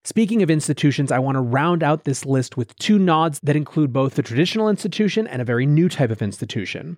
Speaking 0.04 0.42
of 0.42 0.50
institutions, 0.50 1.12
I 1.12 1.18
want 1.18 1.36
to 1.36 1.40
round 1.40 1.82
out 1.82 2.04
this 2.04 2.26
list 2.26 2.56
with 2.56 2.74
two 2.76 2.98
nods 2.98 3.38
that 3.42 3.54
include 3.54 3.92
both 3.92 4.14
the 4.14 4.22
traditional 4.22 4.68
institution 4.68 5.26
and 5.26 5.40
a 5.40 5.44
very 5.44 5.66
new 5.66 5.88
type 5.88 6.10
of 6.10 6.22
institution. 6.22 6.96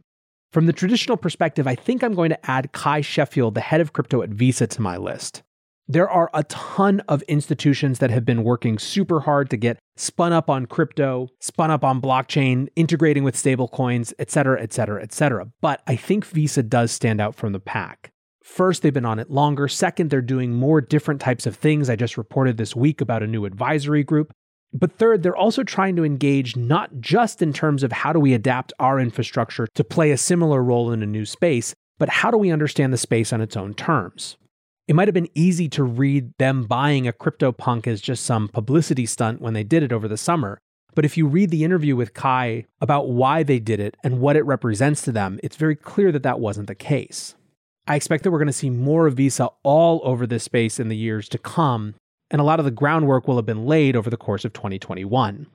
From 0.53 0.67
the 0.67 0.73
traditional 0.75 1.17
perspective, 1.17 1.67
I 1.67 1.75
think 1.75 2.05
I'm 2.05 2.13
going 2.13 2.29
to 2.29 2.51
add 2.51 2.73
Cuy 2.73 3.03
Sheffield, 3.03 3.55
the 3.55 3.63
head 3.63 3.81
of 3.81 3.95
crypto 3.95 4.21
at 4.21 4.29
Visa, 4.29 4.67
to 4.67 4.83
my 4.83 4.99
list. 4.99 5.43
There 5.89 6.11
are 6.11 6.31
a 6.35 6.45
ton 6.45 7.01
of 7.09 7.23
institutions 7.23 8.01
that 8.01 8.11
have 8.11 8.27
been 8.27 8.45
working 8.45 8.79
super 8.79 9.21
hard 9.21 9.49
to 9.49 9.57
get 9.57 9.79
spun 9.97 10.35
up 10.35 10.51
on 10.51 10.67
crypto, 10.67 11.29
spun 11.41 11.71
up 11.71 11.83
on 11.85 12.03
blockchain, 12.03 12.69
integrating 12.77 13.25
with 13.25 13.35
stablecoins, 13.35 14.13
et 14.19 14.31
cetera, 14.31 14.61
et 14.61 14.75
cetera, 14.75 15.03
et 15.03 15.15
cetera. 15.15 15.47
But 15.63 15.81
I 15.87 15.97
think 15.97 16.27
Visa 16.27 16.63
does 16.63 16.93
stand 16.93 17.19
out 17.19 17.35
from 17.35 17.53
the 17.53 17.61
pack. 17.61 18.11
First, 18.45 18.83
they've 18.83 18.93
been 18.93 19.07
on 19.07 19.19
it 19.19 19.31
longer. 19.31 19.69
Second, 19.69 20.11
they're 20.11 20.21
doing 20.21 20.53
more 20.53 20.83
different 20.83 21.23
types 21.23 21.47
of 21.47 21.57
things. 21.57 21.89
I 21.89 21.97
just 21.97 22.19
reported 22.19 22.59
this 22.59 22.77
week 22.77 23.01
about 23.01 23.23
a 23.23 23.27
new 23.27 23.47
advisory 23.47 24.05
group. 24.05 24.33
But 24.73 24.93
third, 24.93 25.23
they're 25.23 25.37
also 25.37 25.63
trying 25.63 25.97
to 25.97 26.05
engage 26.05 26.57
not 26.57 27.01
just 27.01 27.43
in 27.43 27.53
terms 27.53 27.83
of 27.83 27.93
how 27.93 28.13
do 28.13 28.21
we 28.21 28.33
adapt 28.33 28.73
our 28.79 28.99
infrastructure 28.99 29.67
to 29.75 29.85
play 29.85 30.11
a 30.11 30.17
similar 30.17 30.63
role 30.63 30.91
in 30.93 31.03
a 31.03 31.07
new 31.07 31.27
space, 31.27 31.75
but 31.99 32.09
how 32.09 32.31
do 32.31 32.39
we 32.39 32.51
understand 32.51 32.93
the 32.93 32.99
space 32.99 33.33
on 33.33 33.41
its 33.41 33.57
own 33.57 33.75
terms? 33.75 34.37
It 34.89 34.97
might 34.97 35.09
have 35.09 35.15
been 35.15 35.29
easy 35.35 35.69
to 35.71 35.85
read 35.85 36.33
them 36.39 36.65
buying 36.65 37.07
a 37.07 37.13
CryptoPunk 37.13 37.87
as 37.87 38.01
just 38.01 38.25
some 38.25 38.49
publicity 38.49 39.07
stunt 39.07 39.41
when 39.41 39.55
they 39.55 39.63
did 39.63 39.83
it 39.83 39.93
over 39.93 40.09
the 40.09 40.17
summer. 40.17 40.59
But 40.95 41.05
if 41.05 41.17
you 41.17 41.27
read 41.27 41.51
the 41.51 41.65
interview 41.65 41.97
with 41.97 42.15
Cuy 42.15 42.67
about 42.81 43.09
why 43.09 43.43
they 43.43 43.59
did 43.59 43.81
it 43.81 43.97
and 44.03 44.21
what 44.21 44.37
it 44.37 44.45
represents 44.45 45.03
to 45.03 45.13
them, 45.13 45.39
it's 45.43 45.57
very 45.57 45.77
clear 45.77 46.13
that 46.13 46.23
that 46.25 46.41
wasn't 46.41 46.67
the 46.67 46.75
case. 46.75 47.35
I 47.87 47.97
expect 47.97 48.25
that 48.25 48.31
we're 48.31 48.39
going 48.39 48.47
to 48.47 48.53
see 48.53 48.71
more 48.71 49.07
of 49.07 49.15
Visa 49.15 49.51
all 49.63 50.01
over 50.05 50.27
this 50.27 50.45
space 50.45 50.79
in 50.79 50.89
the 50.89 50.97
years 50.97 51.29
to 51.31 51.39
come, 51.39 51.95
and 52.33 52.41
a 52.41 52.45
lot 52.45 52.59
of 52.59 52.65
the 52.65 52.71
groundwork 52.73 53.29
will 53.29 53.37
have 53.37 53.47
been 53.47 53.67
laid 53.67 53.95
over 53.95 54.11
the 54.11 54.17
course 54.17 54.45
of 54.45 54.53
2021. 54.55 55.47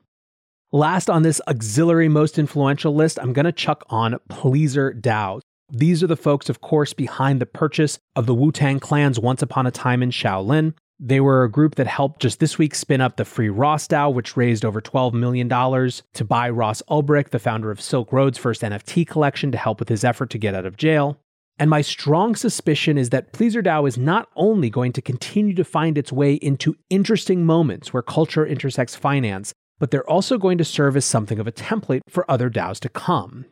Last 0.71 1.09
on 1.09 1.23
this 1.23 1.41
auxiliary 1.47 2.07
most 2.07 2.37
influential 2.37 2.93
list, 2.93 3.17
I'm 3.19 3.33
going 3.33 3.45
to 3.45 3.51
chuck 3.51 3.83
on 3.89 4.19
Pleasr 4.29 5.01
DAO. 5.01 5.41
These 5.69 6.03
are 6.03 6.07
the 6.07 6.15
folks, 6.15 6.49
of 6.49 6.61
course, 6.61 6.93
behind 6.93 7.41
the 7.41 7.45
purchase 7.45 7.99
of 8.15 8.25
the 8.25 8.33
Wu 8.33 8.51
Tang 8.51 8.79
Clan's 8.79 9.19
Once 9.19 9.41
Upon 9.41 9.65
a 9.65 9.71
Time 9.71 10.03
in 10.03 10.11
Shaolin. 10.11 10.73
They 10.99 11.19
were 11.19 11.43
a 11.43 11.51
group 11.51 11.75
that 11.75 11.87
helped 11.87 12.21
just 12.21 12.39
this 12.39 12.57
week 12.57 12.73
spin 12.73 13.01
up 13.01 13.17
the 13.17 13.25
Free 13.25 13.49
Ross 13.49 13.87
DAO, 13.87 14.13
which 14.13 14.37
raised 14.37 14.65
over 14.65 14.81
$12 14.81 15.13
million 15.13 15.49
to 15.49 16.25
buy 16.25 16.49
Ross 16.49 16.81
Ulbricht, 16.89 17.29
the 17.29 17.39
founder 17.39 17.71
of 17.71 17.81
Silk 17.81 18.11
Road's 18.11 18.37
first 18.37 18.61
NFT 18.61 19.05
collection, 19.07 19.51
to 19.51 19.57
help 19.57 19.79
with 19.79 19.89
his 19.89 20.03
effort 20.03 20.29
to 20.31 20.37
get 20.37 20.55
out 20.55 20.65
of 20.65 20.77
jail. 20.77 21.19
And 21.59 21.69
my 21.69 21.81
strong 21.81 22.35
suspicion 22.35 22.97
is 22.97 23.09
that 23.09 23.33
Pleasr 23.33 23.63
DAO 23.63 23.87
is 23.87 23.97
not 23.97 24.29
only 24.35 24.69
going 24.69 24.93
to 24.93 25.01
continue 25.01 25.55
to 25.55 25.63
find 25.63 25.97
its 25.97 26.11
way 26.11 26.35
into 26.35 26.75
interesting 26.89 27.45
moments 27.45 27.91
where 27.91 28.03
culture 28.03 28.45
intersects 28.45 28.95
finance, 28.95 29.53
but 29.79 29.89
they're 29.89 30.09
also 30.09 30.37
going 30.37 30.59
to 30.59 30.65
serve 30.65 30.95
as 30.95 31.05
something 31.05 31.39
of 31.39 31.47
a 31.47 31.51
template 31.51 32.01
for 32.07 32.29
other 32.29 32.49
DAOs 32.49 32.79
to 32.81 32.89
come. 32.89 33.45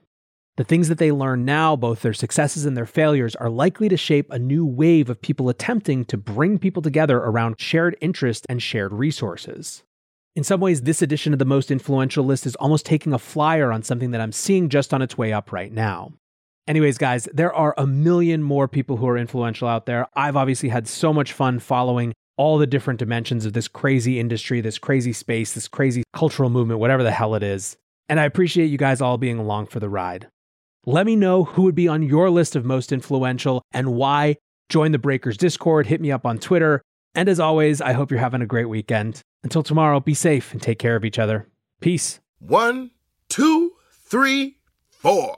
The 0.58 0.64
things 0.64 0.88
that 0.88 1.00
they 1.00 1.12
learn 1.12 1.44
now, 1.44 1.76
both 1.76 2.02
their 2.02 2.14
successes 2.14 2.66
and 2.66 2.78
their 2.78 2.86
failures, 2.86 3.36
are 3.36 3.50
likely 3.50 3.90
to 3.90 3.98
shape 3.98 4.32
a 4.32 4.40
new 4.40 4.66
wave 4.66 5.10
of 5.10 5.22
people 5.22 5.50
attempting 5.50 6.06
to 6.06 6.18
bring 6.18 6.60
people 6.60 6.82
together 6.82 7.18
around 7.18 7.60
shared 7.60 7.98
interest 8.00 8.46
and 8.48 8.62
shared 8.62 8.94
resources. 8.94 9.84
In 10.36 10.44
some 10.44 10.62
ways, 10.62 10.82
this 10.82 11.02
edition 11.02 11.34
of 11.34 11.40
the 11.40 11.46
most 11.46 11.72
influential 11.72 12.24
list 12.24 12.46
is 12.46 12.56
almost 12.56 12.86
taking 12.86 13.14
a 13.14 13.20
flyer 13.20 13.72
on 13.72 13.84
something 13.84 14.12
that 14.12 14.22
I'm 14.22 14.32
seeing 14.32 14.70
just 14.70 14.94
on 14.94 15.02
its 15.02 15.18
way 15.18 15.34
up 15.34 15.52
right 15.52 15.72
now. 15.72 16.14
Anyways, 16.68 16.98
guys, 16.98 17.30
there 17.32 17.54
are 17.54 17.76
a 17.78 17.86
million 17.86 18.42
more 18.42 18.68
people 18.68 18.98
who 18.98 19.08
are 19.08 19.18
influential 19.18 19.68
out 19.68 19.86
there. 19.86 20.08
I've 20.16 20.36
obviously 20.36 20.70
had 20.70 20.88
so 20.88 21.14
much 21.14 21.32
fun 21.32 21.60
following 21.60 22.14
all 22.38 22.58
the 22.58 22.68
different 22.68 23.00
dimensions 23.00 23.46
of 23.46 23.54
this 23.54 23.68
crazy 23.68 24.20
industry, 24.20 24.62
this 24.62 24.80
crazy 24.80 25.14
space, 25.14 25.54
this 25.54 25.68
crazy 25.68 26.04
cultural 26.14 26.50
movement, 26.50 26.80
whatever 26.80 27.04
the 27.04 27.12
hell 27.12 27.36
it 27.36 27.44
is. 27.44 27.78
And 28.10 28.20
I 28.20 28.26
appreciate 28.26 28.66
you 28.66 28.78
guys 28.78 29.00
all 29.00 29.18
being 29.18 29.38
along 29.38 29.68
for 29.68 29.80
the 29.80 29.90
ride. 29.90 30.28
Let 30.88 31.06
me 31.06 31.16
know 31.16 31.44
who 31.44 31.64
would 31.64 31.76
be 31.76 31.88
on 31.88 32.04
your 32.04 32.30
list 32.30 32.56
of 32.56 32.66
most 32.66 32.92
influential 32.92 33.62
and 33.72 33.94
why. 33.94 34.38
Join 34.70 34.92
the 34.92 35.00
Breakers 35.00 35.38
Discord, 35.38 35.86
hit 35.86 36.02
me 36.02 36.12
up 36.12 36.26
on 36.26 36.40
Twitter. 36.40 36.82
And 37.14 37.30
as 37.30 37.40
always, 37.40 37.80
I 37.80 37.94
hope 37.94 38.10
you're 38.10 38.20
having 38.20 38.42
a 38.42 38.48
great 38.48 38.70
weekend. 38.70 39.22
Until 39.44 39.64
tomorrow, 39.64 40.00
be 40.00 40.16
safe 40.16 40.52
and 40.52 40.62
take 40.62 40.80
care 40.80 40.96
of 40.96 41.06
each 41.06 41.20
other. 41.20 41.48
Peace. 41.80 42.20
One, 42.40 42.92
two, 43.30 43.74
three, 43.92 44.58
four. 44.90 45.38